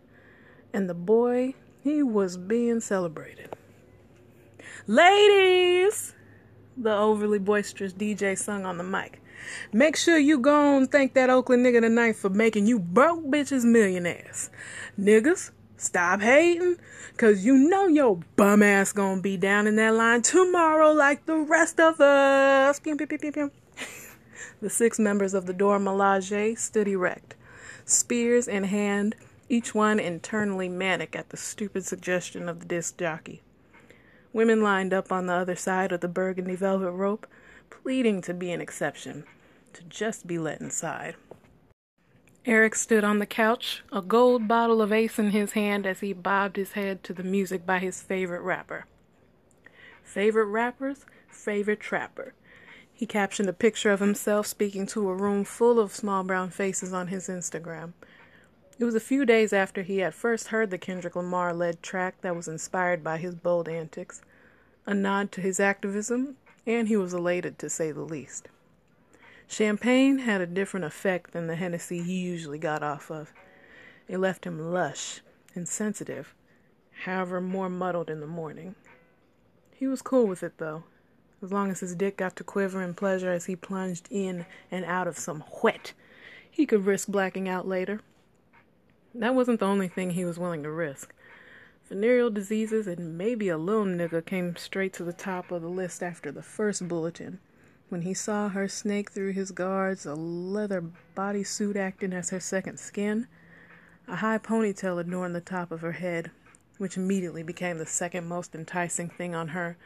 And 0.73 0.89
the 0.89 0.93
boy, 0.93 1.55
he 1.81 2.03
was 2.03 2.35
being 2.37 2.79
celebrated. 2.79 3.55
Ladies! 4.87 6.15
The 6.75 6.93
overly 6.93 7.39
boisterous 7.39 7.93
DJ 7.93 8.37
sung 8.37 8.65
on 8.65 8.77
the 8.77 8.83
mic. 8.83 9.21
Make 9.71 9.95
sure 9.95 10.17
you 10.17 10.39
go 10.39 10.77
and 10.77 10.91
thank 10.91 11.13
that 11.13 11.29
Oakland 11.29 11.65
nigga 11.65 11.81
tonight 11.81 12.15
for 12.15 12.29
making 12.29 12.67
you 12.67 12.79
broke 12.79 13.23
bitches 13.25 13.63
millionaires. 13.63 14.49
Niggas, 14.99 15.51
Stop 15.83 16.21
hating, 16.21 16.77
cause 17.17 17.43
you 17.43 17.57
know 17.57 17.87
your 17.87 18.17
bum 18.37 18.63
ass 18.63 18.93
gonna 18.93 19.19
be 19.19 19.35
down 19.35 19.67
in 19.67 19.75
that 19.75 19.93
line 19.93 20.21
tomorrow 20.21 20.93
like 20.93 21.25
the 21.25 21.35
rest 21.35 21.77
of 21.77 21.99
us. 21.99 22.79
Pew, 22.79 22.95
pew, 22.95 23.05
pew, 23.05 23.51
the 24.61 24.69
six 24.69 24.97
members 24.97 25.33
of 25.33 25.45
the 25.45 25.51
Dora 25.51 25.79
Milaje 25.79 26.57
stood 26.57 26.87
erect, 26.87 27.35
spears 27.83 28.47
in 28.47 28.63
hand, 28.63 29.17
each 29.49 29.75
one 29.75 29.99
internally 29.99 30.69
manic 30.69 31.17
at 31.17 31.31
the 31.31 31.37
stupid 31.37 31.83
suggestion 31.83 32.47
of 32.47 32.61
the 32.61 32.65
disc 32.65 32.97
jockey. 32.97 33.41
Women 34.31 34.63
lined 34.63 34.93
up 34.93 35.11
on 35.11 35.25
the 35.25 35.33
other 35.33 35.57
side 35.57 35.91
of 35.91 35.99
the 35.99 36.07
burgundy 36.07 36.55
velvet 36.55 36.91
rope, 36.91 37.27
pleading 37.81 38.21
to 38.21 38.33
be 38.33 38.51
an 38.51 38.61
exception, 38.61 39.23
to 39.73 39.83
just 39.83 40.27
be 40.27 40.37
let 40.37 40.61
inside. 40.61 41.15
Erik 42.45 42.75
stood 42.75 43.03
on 43.03 43.19
the 43.19 43.25
couch, 43.25 43.83
a 43.91 44.01
gold 44.01 44.47
bottle 44.47 44.81
of 44.81 44.91
Ace 44.91 45.17
in 45.17 45.31
his 45.31 45.53
hand 45.53 45.85
as 45.85 46.01
he 46.01 46.13
bobbed 46.13 46.57
his 46.57 46.73
head 46.73 47.03
to 47.03 47.13
the 47.13 47.23
music 47.23 47.65
by 47.65 47.79
his 47.79 48.01
favorite 48.01 48.41
rapper. 48.41 48.85
Favorite 50.03 50.45
rappers, 50.45 51.05
favorite 51.29 51.79
trapper. 51.79 52.33
He 52.93 53.05
captioned 53.05 53.49
a 53.49 53.53
picture 53.53 53.91
of 53.91 54.01
himself 54.01 54.45
speaking 54.45 54.85
to 54.87 55.09
a 55.09 55.15
room 55.15 55.45
full 55.45 55.79
of 55.79 55.95
small 55.95 56.23
brown 56.23 56.49
faces 56.49 56.93
on 56.93 57.07
his 57.07 57.27
Instagram. 57.27 57.93
It 58.77 58.85
was 58.85 58.95
a 58.95 58.99
few 58.99 59.25
days 59.25 59.53
after 59.53 59.81
he 59.81 59.99
had 59.99 60.13
first 60.13 60.47
heard 60.49 60.69
the 60.69 60.77
Kendrick 60.77 61.15
Lamar 61.15 61.53
led 61.53 61.81
track 61.81 62.21
that 62.21 62.35
was 62.35 62.47
inspired 62.47 63.03
by 63.03 63.17
his 63.17 63.35
bold 63.35 63.69
antics. 63.69 64.21
a 64.85 64.93
nod 64.93 65.31
to 65.31 65.41
his 65.41 65.59
activism, 65.59 66.35
and 66.65 66.87
he 66.87 66.97
was 66.97 67.13
elated 67.13 67.59
to 67.59 67.69
say 67.69 67.91
the 67.91 68.01
least. 68.01 68.47
Champagne 69.47 70.19
had 70.19 70.41
a 70.41 70.47
different 70.47 70.85
effect 70.85 71.31
than 71.31 71.47
the 71.47 71.55
Hennessy 71.55 72.01
he 72.01 72.19
usually 72.19 72.57
got 72.57 72.81
off 72.81 73.11
of. 73.11 73.33
It 74.07 74.17
left 74.17 74.45
him 74.45 74.71
lush 74.71 75.21
and 75.53 75.67
sensitive, 75.67 76.33
however, 77.03 77.39
more 77.39 77.69
muddled 77.69 78.09
in 78.09 78.19
the 78.19 78.27
morning. 78.27 78.75
He 79.75 79.87
was 79.87 80.01
cool 80.01 80.25
with 80.25 80.43
it, 80.43 80.57
though, 80.57 80.83
as 81.41 81.51
long 81.51 81.69
as 81.69 81.81
his 81.81 81.95
dick 81.95 82.17
got 82.17 82.35
to 82.37 82.43
quiver 82.43 82.81
in 82.81 82.93
pleasure 82.93 83.31
as 83.31 83.45
he 83.45 83.55
plunged 83.55 84.07
in 84.09 84.45
and 84.71 84.85
out 84.85 85.07
of 85.07 85.19
some 85.19 85.43
wet. 85.61 85.93
He 86.49 86.65
could 86.65 86.85
risk 86.85 87.07
blacking 87.07 87.49
out 87.49 87.67
later. 87.67 88.01
That 89.13 89.35
wasn't 89.35 89.59
the 89.59 89.67
only 89.67 89.87
thing 89.87 90.11
he 90.11 90.25
was 90.25 90.39
willing 90.39 90.63
to 90.63 90.71
risk. 90.71 91.13
Venereal 91.89 92.29
diseases 92.29 92.87
and 92.87 93.17
maybe 93.17 93.49
a 93.49 93.57
little 93.57 93.85
nigga 93.85 94.25
came 94.25 94.55
straight 94.55 94.93
to 94.93 95.03
the 95.03 95.13
top 95.13 95.51
of 95.51 95.61
the 95.61 95.67
list 95.67 96.01
after 96.01 96.31
the 96.31 96.41
first 96.41 96.87
bulletin. 96.87 97.39
When 97.89 98.01
he 98.01 98.13
saw 98.13 98.49
her 98.49 98.67
snake 98.67 99.11
through 99.11 99.33
his 99.33 99.51
guards, 99.51 100.05
a 100.05 100.15
leather 100.15 100.83
bodysuit 101.15 101.75
acting 101.75 102.13
as 102.13 102.29
her 102.29 102.39
second 102.39 102.79
skin, 102.79 103.27
a 104.07 104.15
high 104.15 104.37
ponytail 104.37 104.99
adorned 104.99 105.35
the 105.35 105.41
top 105.41 105.71
of 105.71 105.81
her 105.81 105.91
head, 105.91 106.31
which 106.77 106.97
immediately 106.97 107.43
became 107.43 107.77
the 107.77 107.85
second 107.85 108.27
most 108.27 108.55
enticing 108.55 109.09
thing 109.09 109.35
on 109.35 109.49
her, 109.49 109.77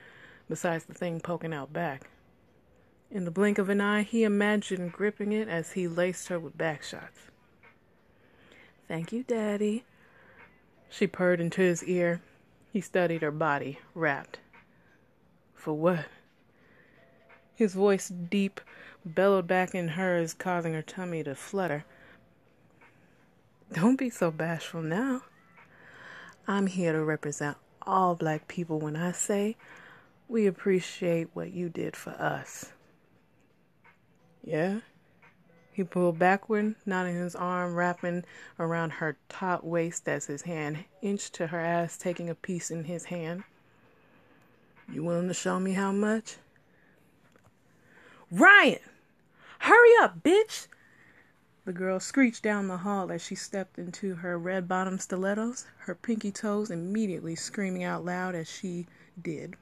besides 0.47 0.85
the 0.85 0.93
thing 0.93 1.19
poking 1.19 1.53
out 1.53 1.73
back. 1.73 2.09
In 3.09 3.25
the 3.25 3.31
blink 3.31 3.57
of 3.57 3.69
an 3.69 3.81
eye, 3.81 4.03
he 4.03 4.23
imagined 4.23 4.93
gripping 4.93 5.31
it 5.31 5.47
as 5.47 5.73
he 5.73 5.87
laced 5.87 6.27
her 6.27 6.39
with 6.39 6.57
back 6.57 6.83
shots. 6.83 7.19
Thank 8.87 9.11
you, 9.11 9.23
Daddy. 9.23 9.83
She 10.89 11.07
purred 11.07 11.39
into 11.39 11.61
his 11.61 11.83
ear. 11.83 12.21
He 12.71 12.81
studied 12.81 13.21
her 13.21 13.31
body, 13.31 13.79
rapt. 13.93 14.39
For 15.53 15.73
what? 15.73 16.05
His 17.55 17.73
voice, 17.73 18.09
deep, 18.09 18.61
bellowed 19.05 19.47
back 19.47 19.73
in 19.73 19.89
hers, 19.89 20.33
causing 20.33 20.73
her 20.73 20.81
tummy 20.81 21.23
to 21.23 21.35
flutter. 21.35 21.85
Don't 23.73 23.97
be 23.97 24.09
so 24.09 24.31
bashful 24.31 24.81
now. 24.81 25.23
I'm 26.47 26.67
here 26.67 26.93
to 26.93 27.03
represent 27.03 27.57
all 27.81 28.15
black 28.15 28.47
people 28.47 28.79
when 28.79 28.95
I 28.95 29.11
say 29.11 29.57
we 30.27 30.45
appreciate 30.45 31.29
what 31.33 31.51
you 31.51 31.69
did 31.69 31.95
for 31.95 32.11
us. 32.11 32.71
Yeah? 34.43 34.79
He 35.77 35.83
pulled 35.83 36.17
backward, 36.17 36.73
nodding 36.87 37.13
his 37.17 37.35
arm, 37.35 37.75
wrapping 37.75 38.23
around 38.57 38.93
her 38.93 39.15
taut 39.29 39.63
waist 39.63 40.09
as 40.09 40.25
his 40.25 40.41
hand 40.41 40.85
inched 41.03 41.35
to 41.35 41.45
her 41.45 41.59
ass, 41.59 41.99
taking 41.99 42.31
a 42.31 42.33
piece 42.33 42.71
in 42.71 42.85
his 42.85 43.05
hand. 43.05 43.43
You 44.91 45.03
willing 45.03 45.27
to 45.27 45.35
show 45.35 45.59
me 45.59 45.73
how 45.73 45.91
much? 45.91 46.37
Ryan! 48.31 48.79
Hurry 49.59 49.91
up, 50.01 50.23
bitch! 50.23 50.65
The 51.65 51.73
girl 51.73 51.99
screeched 51.99 52.41
down 52.41 52.69
the 52.69 52.77
hall 52.77 53.11
as 53.11 53.21
she 53.21 53.35
stepped 53.35 53.77
into 53.77 54.15
her 54.15 54.35
red 54.39 54.67
bottom 54.67 54.97
stilettos, 54.97 55.67
her 55.81 55.93
pinky 55.93 56.31
toes 56.31 56.71
immediately 56.71 57.35
screaming 57.35 57.83
out 57.83 58.03
loud 58.03 58.33
as 58.33 58.49
she 58.49 58.87
did. 59.21 59.55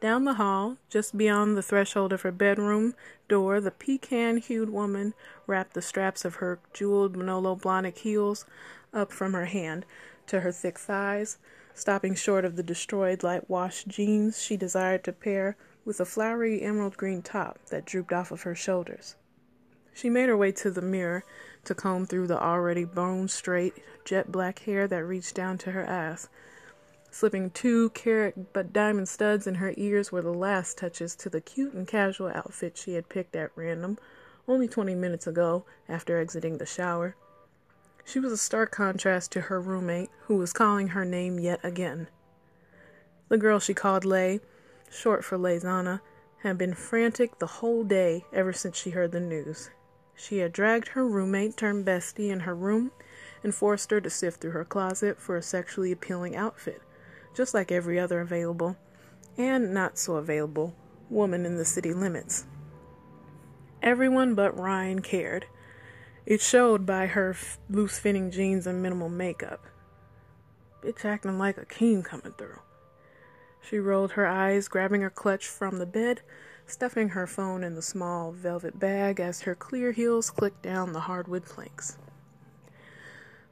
Down 0.00 0.24
the 0.24 0.34
hall, 0.34 0.78
just 0.88 1.18
beyond 1.18 1.58
the 1.58 1.62
threshold 1.62 2.14
of 2.14 2.22
her 2.22 2.32
bedroom 2.32 2.94
door, 3.28 3.60
the 3.60 3.70
pecan 3.70 4.38
hued 4.38 4.70
woman 4.70 5.12
wrapped 5.46 5.74
the 5.74 5.82
straps 5.82 6.24
of 6.24 6.36
her 6.36 6.58
jeweled 6.72 7.16
Manolo 7.16 7.54
Blahnik 7.54 7.98
heels 7.98 8.46
up 8.94 9.12
from 9.12 9.34
her 9.34 9.44
hand 9.44 9.84
to 10.26 10.40
her 10.40 10.52
thick 10.52 10.78
thighs, 10.78 11.36
stopping 11.74 12.14
short 12.14 12.46
of 12.46 12.56
the 12.56 12.62
destroyed 12.62 13.22
light 13.22 13.50
wash 13.50 13.84
jeans 13.84 14.40
she 14.40 14.56
desired 14.56 15.04
to 15.04 15.12
pair 15.12 15.58
with 15.84 16.00
a 16.00 16.06
flowery 16.06 16.62
emerald 16.62 16.96
green 16.96 17.20
top 17.20 17.58
that 17.66 17.84
drooped 17.84 18.12
off 18.12 18.30
of 18.30 18.42
her 18.42 18.54
shoulders. 18.54 19.16
She 19.92 20.08
made 20.08 20.30
her 20.30 20.36
way 20.36 20.52
to 20.52 20.70
the 20.70 20.80
mirror 20.80 21.24
to 21.64 21.74
comb 21.74 22.06
through 22.06 22.28
the 22.28 22.42
already 22.42 22.84
bone 22.86 23.28
straight, 23.28 23.74
jet 24.06 24.32
black 24.32 24.60
hair 24.60 24.88
that 24.88 25.04
reached 25.04 25.34
down 25.34 25.58
to 25.58 25.72
her 25.72 25.84
ass 25.84 26.30
Slipping 27.12 27.50
two 27.50 27.90
carat 27.90 28.52
but 28.52 28.72
diamond 28.72 29.08
studs 29.08 29.48
in 29.48 29.56
her 29.56 29.74
ears 29.76 30.12
were 30.12 30.22
the 30.22 30.32
last 30.32 30.78
touches 30.78 31.16
to 31.16 31.28
the 31.28 31.40
cute 31.40 31.74
and 31.74 31.86
casual 31.86 32.28
outfit 32.28 32.76
she 32.78 32.94
had 32.94 33.08
picked 33.08 33.34
at 33.34 33.50
random 33.56 33.98
only 34.46 34.68
20 34.68 34.94
minutes 34.94 35.26
ago 35.26 35.64
after 35.88 36.18
exiting 36.18 36.58
the 36.58 36.66
shower. 36.66 37.16
She 38.04 38.20
was 38.20 38.32
a 38.32 38.36
stark 38.36 38.70
contrast 38.70 39.32
to 39.32 39.42
her 39.42 39.60
roommate, 39.60 40.08
who 40.22 40.36
was 40.36 40.52
calling 40.52 40.88
her 40.88 41.04
name 41.04 41.40
yet 41.40 41.58
again. 41.64 42.06
The 43.28 43.38
girl 43.38 43.58
she 43.58 43.74
called 43.74 44.04
Lay, 44.04 44.40
short 44.88 45.24
for 45.24 45.36
Layzana, 45.36 46.00
had 46.38 46.58
been 46.58 46.74
frantic 46.74 47.40
the 47.40 47.46
whole 47.58 47.82
day 47.82 48.24
ever 48.32 48.52
since 48.52 48.76
she 48.76 48.90
heard 48.90 49.10
the 49.10 49.20
news. 49.20 49.70
She 50.14 50.38
had 50.38 50.52
dragged 50.52 50.88
her 50.88 51.06
roommate 51.06 51.56
turned 51.56 51.84
bestie 51.84 52.30
in 52.30 52.40
her 52.40 52.54
room 52.54 52.92
and 53.42 53.52
forced 53.52 53.90
her 53.90 54.00
to 54.00 54.10
sift 54.10 54.40
through 54.40 54.52
her 54.52 54.64
closet 54.64 55.20
for 55.20 55.36
a 55.36 55.42
sexually 55.42 55.90
appealing 55.90 56.36
outfit 56.36 56.80
just 57.34 57.54
like 57.54 57.70
every 57.70 57.98
other 57.98 58.20
available, 58.20 58.76
and 59.36 59.72
not 59.72 59.98
so 59.98 60.16
available, 60.16 60.74
woman 61.08 61.46
in 61.46 61.56
the 61.56 61.64
city 61.64 61.92
limits. 61.92 62.44
Everyone 63.82 64.34
but 64.34 64.58
Ryan 64.58 65.00
cared. 65.00 65.46
It 66.26 66.40
showed 66.40 66.84
by 66.84 67.06
her 67.06 67.30
f- 67.30 67.58
loose 67.68 67.98
fitting 67.98 68.30
jeans 68.30 68.66
and 68.66 68.82
minimal 68.82 69.08
makeup. 69.08 69.64
Bitch 70.82 71.04
acting 71.04 71.38
like 71.38 71.56
a 71.56 71.64
king 71.64 72.02
coming 72.02 72.32
through. 72.32 72.60
She 73.60 73.78
rolled 73.78 74.12
her 74.12 74.26
eyes, 74.26 74.68
grabbing 74.68 75.02
her 75.02 75.10
clutch 75.10 75.46
from 75.46 75.78
the 75.78 75.86
bed, 75.86 76.22
stuffing 76.66 77.10
her 77.10 77.26
phone 77.26 77.64
in 77.64 77.74
the 77.74 77.82
small 77.82 78.32
velvet 78.32 78.78
bag 78.78 79.20
as 79.20 79.42
her 79.42 79.54
clear 79.54 79.92
heels 79.92 80.30
clicked 80.30 80.62
down 80.62 80.92
the 80.92 81.00
hardwood 81.00 81.44
planks. 81.44 81.98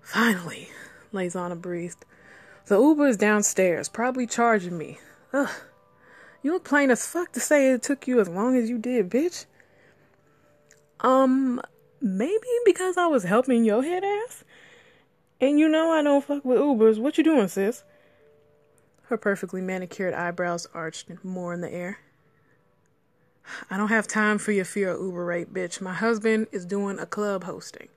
Finally, 0.01 0.71
Layzana 1.13 1.61
breathed. 1.61 2.05
The 2.69 2.79
Uber 2.79 3.07
is 3.07 3.17
downstairs, 3.17 3.89
probably 3.89 4.27
charging 4.27 4.77
me. 4.77 4.99
Ugh. 5.33 5.49
You 6.43 6.53
look 6.53 6.65
plain 6.65 6.91
as 6.91 7.07
fuck 7.07 7.33
to 7.33 7.41
say 7.41 7.73
it 7.73 7.83
took 7.83 8.07
you 8.07 8.21
as 8.21 8.29
long 8.29 8.57
as 8.59 8.69
you 8.69 8.77
did, 8.77 9.09
bitch. 9.09 9.47
Um, 11.01 11.63
maybe 12.03 12.47
because 12.67 12.99
I 12.99 13.07
was 13.07 13.25
helping 13.25 13.65
your 13.65 13.83
head 13.83 14.05
ass? 14.05 14.45
And 15.41 15.59
you 15.59 15.67
know 15.67 15.93
I 15.93 16.03
don't 16.03 16.23
fuck 16.23 16.45
with 16.45 16.59
Ubers. 16.59 16.99
What 16.99 17.17
you 17.17 17.25
doing, 17.25 17.49
sis? 17.49 17.85
Her 19.05 19.17
perfectly 19.17 19.63
manicured 19.63 20.13
eyebrows 20.13 20.67
arched 20.75 21.09
more 21.25 21.55
in 21.55 21.63
the 21.63 21.73
air. 21.73 22.01
I 23.71 23.79
don't 23.79 23.89
have 23.89 24.07
time 24.07 24.37
for 24.37 24.53
your 24.53 24.67
fear 24.67 24.91
of 24.91 25.01
Uber 25.01 25.25
rate, 25.25 25.55
bitch. 25.55 25.81
My 25.81 25.95
husband 25.95 26.49
is 26.53 26.67
doing 26.67 26.99
a 26.99 27.07
club 27.07 27.45
hosting. 27.45 27.89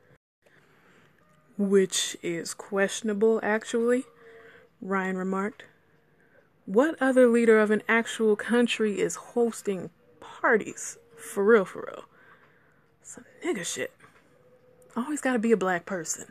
Which 1.58 2.16
is 2.24 2.54
questionable, 2.54 3.42
actually. 3.44 4.06
Ryan 4.82 5.18
remarked. 5.18 5.64
What 6.66 7.02
other 7.02 7.28
leader 7.28 7.60
of 7.60 7.72
an 7.72 7.84
actual 7.88 8.36
country 8.36 9.00
is 9.00 9.16
hosting 9.16 9.90
parties? 10.20 10.98
For 11.18 11.44
real, 11.44 11.66
for 11.66 11.86
real. 11.88 12.06
Some 13.02 13.26
nigga 13.46 13.66
shit. 13.66 13.92
Always 14.96 15.22
gotta 15.22 15.40
be 15.40 15.52
a 15.52 15.58
black 15.58 15.86
person. 15.86 16.28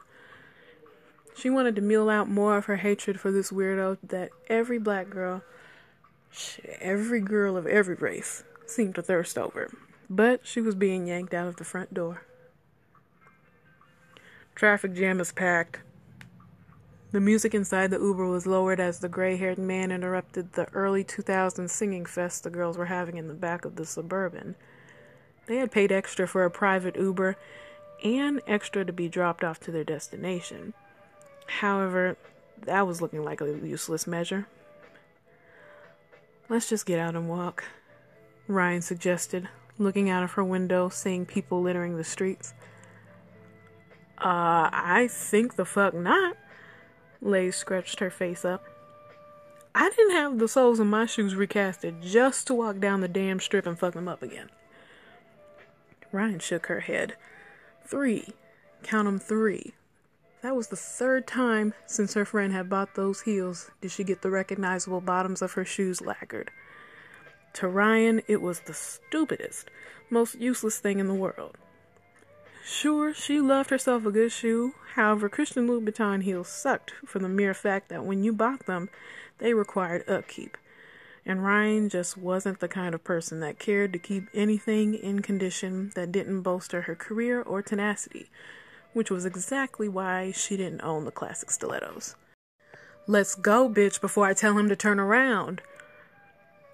She 1.36 1.48
wanted 1.48 1.76
to 1.76 1.82
meal 1.82 2.10
out 2.10 2.28
more 2.28 2.56
of 2.56 2.66
her 2.66 2.76
hatred 2.76 3.18
for 3.18 3.30
this 3.30 3.50
weirdo 3.50 3.98
that 4.02 4.30
every 4.48 4.78
black 4.78 5.08
girl, 5.08 5.42
shit, 6.30 6.76
every 6.80 7.20
girl 7.20 7.56
of 7.56 7.66
every 7.66 7.94
race, 7.94 8.44
seemed 8.66 8.94
to 8.96 9.02
thirst 9.02 9.38
over. 9.38 9.70
But 10.08 10.40
she 10.44 10.60
was 10.60 10.74
being 10.74 11.06
yanked 11.06 11.32
out 11.32 11.46
of 11.46 11.56
the 11.56 11.64
front 11.64 11.94
door. 11.94 12.22
Traffic 14.54 14.92
jam 14.94 15.20
is 15.20 15.32
packed. 15.32 15.78
The 17.12 17.20
music 17.20 17.56
inside 17.56 17.90
the 17.90 17.98
Uber 17.98 18.26
was 18.26 18.46
lowered 18.46 18.78
as 18.78 19.00
the 19.00 19.08
gray 19.08 19.36
haired 19.36 19.58
man 19.58 19.90
interrupted 19.90 20.52
the 20.52 20.68
early 20.72 21.02
2000s 21.02 21.68
singing 21.68 22.06
fest 22.06 22.44
the 22.44 22.50
girls 22.50 22.78
were 22.78 22.86
having 22.86 23.16
in 23.16 23.26
the 23.26 23.34
back 23.34 23.64
of 23.64 23.74
the 23.74 23.84
Suburban. 23.84 24.54
They 25.46 25.56
had 25.56 25.72
paid 25.72 25.90
extra 25.90 26.28
for 26.28 26.44
a 26.44 26.50
private 26.50 26.94
Uber 26.94 27.36
and 28.04 28.40
extra 28.46 28.84
to 28.84 28.92
be 28.92 29.08
dropped 29.08 29.42
off 29.42 29.58
to 29.60 29.72
their 29.72 29.82
destination. 29.82 30.72
However, 31.46 32.16
that 32.62 32.86
was 32.86 33.02
looking 33.02 33.24
like 33.24 33.40
a 33.40 33.58
useless 33.58 34.06
measure. 34.06 34.46
Let's 36.48 36.68
just 36.68 36.86
get 36.86 37.00
out 37.00 37.16
and 37.16 37.28
walk, 37.28 37.64
Ryan 38.46 38.82
suggested, 38.82 39.48
looking 39.78 40.08
out 40.08 40.22
of 40.22 40.32
her 40.32 40.44
window, 40.44 40.88
seeing 40.88 41.26
people 41.26 41.60
littering 41.60 41.96
the 41.96 42.04
streets. 42.04 42.54
Uh, 44.16 44.70
I 44.72 45.08
think 45.10 45.56
the 45.56 45.64
fuck 45.64 45.92
not. 45.92 46.36
Lay 47.22 47.50
scratched 47.50 48.00
her 48.00 48.10
face 48.10 48.44
up. 48.44 48.64
I 49.74 49.90
didn't 49.90 50.12
have 50.12 50.38
the 50.38 50.48
soles 50.48 50.80
of 50.80 50.86
my 50.86 51.06
shoes 51.06 51.34
recasted 51.34 52.02
just 52.02 52.46
to 52.46 52.54
walk 52.54 52.80
down 52.80 53.00
the 53.00 53.08
damn 53.08 53.40
strip 53.40 53.66
and 53.66 53.78
fuck 53.78 53.94
them 53.94 54.08
up 54.08 54.22
again. 54.22 54.50
Ryan 56.12 56.40
shook 56.40 56.66
her 56.66 56.80
head. 56.80 57.14
Three. 57.84 58.34
Count 58.82 59.06
'em 59.06 59.18
three. 59.18 59.74
That 60.42 60.56
was 60.56 60.68
the 60.68 60.76
third 60.76 61.26
time 61.26 61.74
since 61.86 62.14
her 62.14 62.24
friend 62.24 62.52
had 62.52 62.70
bought 62.70 62.94
those 62.94 63.22
heels 63.22 63.70
did 63.80 63.90
she 63.90 64.04
get 64.04 64.22
the 64.22 64.30
recognizable 64.30 65.02
bottoms 65.02 65.42
of 65.42 65.52
her 65.52 65.64
shoes 65.64 66.00
lacquered. 66.00 66.50
To 67.54 67.68
Ryan, 67.68 68.22
it 68.26 68.40
was 68.40 68.60
the 68.60 68.74
stupidest, 68.74 69.70
most 70.08 70.36
useless 70.36 70.78
thing 70.78 70.98
in 70.98 71.08
the 71.08 71.14
world. 71.14 71.58
Sure, 72.72 73.12
she 73.12 73.40
loved 73.40 73.70
herself 73.70 74.06
a 74.06 74.12
good 74.12 74.30
shoe. 74.30 74.74
However, 74.94 75.28
Christian 75.28 75.66
Louboutin 75.66 76.22
heels 76.22 76.48
sucked 76.48 76.92
for 77.04 77.18
the 77.18 77.28
mere 77.28 77.52
fact 77.52 77.88
that 77.88 78.04
when 78.04 78.22
you 78.22 78.32
bought 78.32 78.66
them, 78.66 78.88
they 79.38 79.54
required 79.54 80.08
upkeep. 80.08 80.56
And 81.26 81.44
Ryan 81.44 81.88
just 81.88 82.16
wasn't 82.16 82.60
the 82.60 82.68
kind 82.68 82.94
of 82.94 83.02
person 83.02 83.40
that 83.40 83.58
cared 83.58 83.92
to 83.92 83.98
keep 83.98 84.28
anything 84.32 84.94
in 84.94 85.20
condition 85.20 85.90
that 85.96 86.12
didn't 86.12 86.42
bolster 86.42 86.82
her 86.82 86.94
career 86.94 87.42
or 87.42 87.60
tenacity, 87.60 88.30
which 88.92 89.10
was 89.10 89.24
exactly 89.24 89.88
why 89.88 90.30
she 90.30 90.56
didn't 90.56 90.82
own 90.82 91.04
the 91.04 91.10
classic 91.10 91.50
stilettos. 91.50 92.14
Let's 93.08 93.34
go, 93.34 93.68
bitch, 93.68 94.00
before 94.00 94.26
I 94.26 94.32
tell 94.32 94.56
him 94.56 94.68
to 94.68 94.76
turn 94.76 95.00
around. 95.00 95.60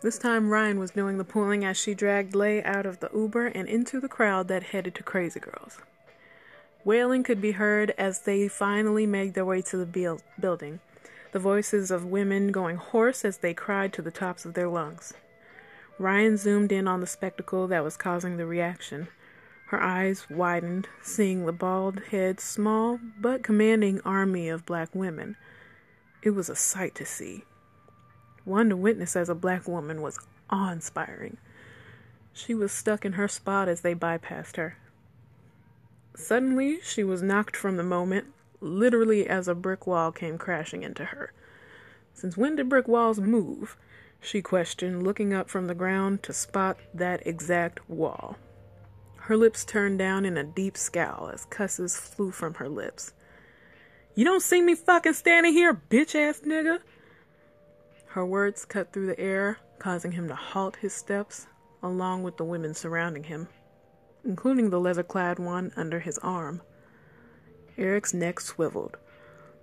This 0.03 0.19
time, 0.19 0.51
Ryan 0.51 0.79
was 0.79 0.91
doing 0.91 1.17
the 1.17 1.25
pulling 1.25 1.65
as 1.65 1.77
she 1.77 1.95
dragged 1.95 2.35
Lay 2.35 2.63
out 2.63 2.85
of 2.85 3.01
the 3.01 3.11
Uber 3.15 3.47
and 3.47 3.67
into 3.67 3.99
the 3.99 4.09
crowd 4.09 4.47
that 4.49 4.63
headed 4.63 4.95
to 4.97 5.03
Crazy 5.03 5.41
Girls. 5.41 5.79
Wailing 6.85 7.23
could 7.23 7.41
be 7.41 7.53
heard 7.53 7.93
as 7.97 8.21
they 8.21 8.47
finally 8.47 9.07
made 9.07 9.35
their 9.35 9.45
way 9.45 9.63
to 9.63 9.77
the 9.79 10.21
building, 10.39 10.81
the 11.33 11.39
voices 11.39 11.91
of 11.91 12.05
women 12.05 12.53
going 12.53 12.77
hoarse 12.77 13.25
as 13.25 13.39
they 13.39 13.55
cried 13.55 13.93
to 13.95 14.03
the 14.03 14.11
tops 14.11 14.45
of 14.45 14.55
their 14.55 14.69
lungs. 14.69 15.15
Ryan 15.99 16.37
zoomed 16.37 16.73
in 16.73 16.87
on 16.87 17.01
the 17.01 17.07
spectacle 17.07 17.67
that 17.69 17.83
was 17.83 17.97
causing 17.97 18.37
the 18.37 18.47
reaction. 18.47 19.09
Her 19.69 19.83
eyes 19.83 20.29
widened, 20.29 20.89
seeing 21.03 21.47
the 21.47 21.53
bald 21.53 22.01
head, 22.11 22.39
small 22.39 23.01
but 23.19 23.43
commanding 23.43 24.01
army 24.05 24.51
of 24.51 24.67
black 24.67 24.95
women. 24.95 25.37
It 26.23 26.31
was 26.31 26.51
a 26.51 26.55
sight 26.55 26.95
to 26.97 27.07
see. 27.07 27.45
One 28.47 28.69
to 28.69 28.77
witness 28.77 29.17
as 29.17 29.29
a 29.29 29.35
black 29.35 29.67
woman 29.67 30.01
was 30.01 30.21
awe 30.49 30.71
inspiring. 30.71 31.37
She 32.33 32.55
was 32.55 32.71
stuck 32.71 33.05
in 33.05 33.15
her 33.15 33.27
spot 33.27 33.69
as 33.69 33.81
they 33.81 33.93
bypassed 33.93 34.57
her. 34.57 34.77
Suddenly, 36.15 36.79
she 36.81 37.03
was 37.03 37.23
knocked 37.23 37.57
from 37.57 37.77
the 37.77 37.83
moment, 37.83 38.29
literally 38.61 39.29
as 39.29 39.49
a 39.49 39.55
brick 39.55 39.85
wall 39.85 40.13
came 40.13 40.39
crashing 40.39 40.85
into 40.85 41.07
her. 41.07 41.33
Since 42.15 42.37
when 42.37 42.55
did 42.55 42.69
brick 42.69 42.87
walls 42.87 43.19
move? 43.19 43.77
She 44.21 44.43
questioned, 44.43 45.03
looking 45.03 45.35
up 45.35 45.51
from 45.51 45.67
the 45.67 45.75
ground 45.75 46.23
to 46.23 46.33
spot 46.33 46.79
that 46.95 47.27
exact 47.27 47.91
wall. 47.91 48.37
Her 49.17 49.37
lips 49.37 49.65
turned 49.65 49.99
down 49.99 50.25
in 50.25 50.37
a 50.37 50.45
deep 50.45 50.77
scowl 50.77 51.31
as 51.35 51.47
cusses 51.47 51.97
flew 51.97 52.31
from 52.31 52.55
her 52.55 52.69
lips. 52.69 53.13
You 54.15 54.25
don't 54.25 54.41
see 54.41 54.63
me 54.63 54.77
fucking 54.77 55.15
standing 55.15 55.53
here, 55.53 55.75
bitch 55.75 56.15
ass 56.15 56.43
nigga? 56.47 56.79
Her 58.17 58.25
words 58.25 58.65
cut 58.65 58.95
through 58.95 59.09
the 59.09 59.21
air, 59.21 59.59
causing 59.79 60.13
him 60.13 60.27
to 60.29 60.35
halt 60.35 60.77
his 60.77 60.95
steps, 60.95 61.49
along 61.83 62.23
with 62.23 62.39
the 62.39 62.47
women 62.47 62.73
surrounding 62.73 63.25
him, 63.25 63.47
including 64.25 64.71
the 64.71 64.81
leather 64.81 65.03
clad 65.03 65.39
one 65.39 65.71
under 65.77 66.01
his 66.01 66.17
arm. 66.21 66.63
Erik's 67.77 68.15
neck 68.15 68.41
swiveled. 68.41 68.97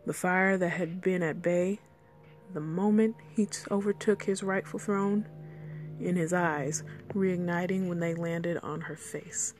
The 0.05 0.13
fire 0.13 0.55
that 0.55 0.69
had 0.69 1.01
been 1.01 1.23
at 1.23 1.41
bay 1.41 1.79
the 2.53 2.59
moment 2.59 3.15
he 3.35 3.47
overtook 3.71 4.21
his 4.21 4.43
rightful 4.43 4.77
throne, 4.77 5.27
in 5.99 6.15
his 6.15 6.31
eyes, 6.31 6.83
reigniting 7.11 7.87
when 7.87 8.01
they 8.01 8.13
landed 8.13 8.57
on 8.57 8.81
her 8.81 8.95
face. 8.95 9.55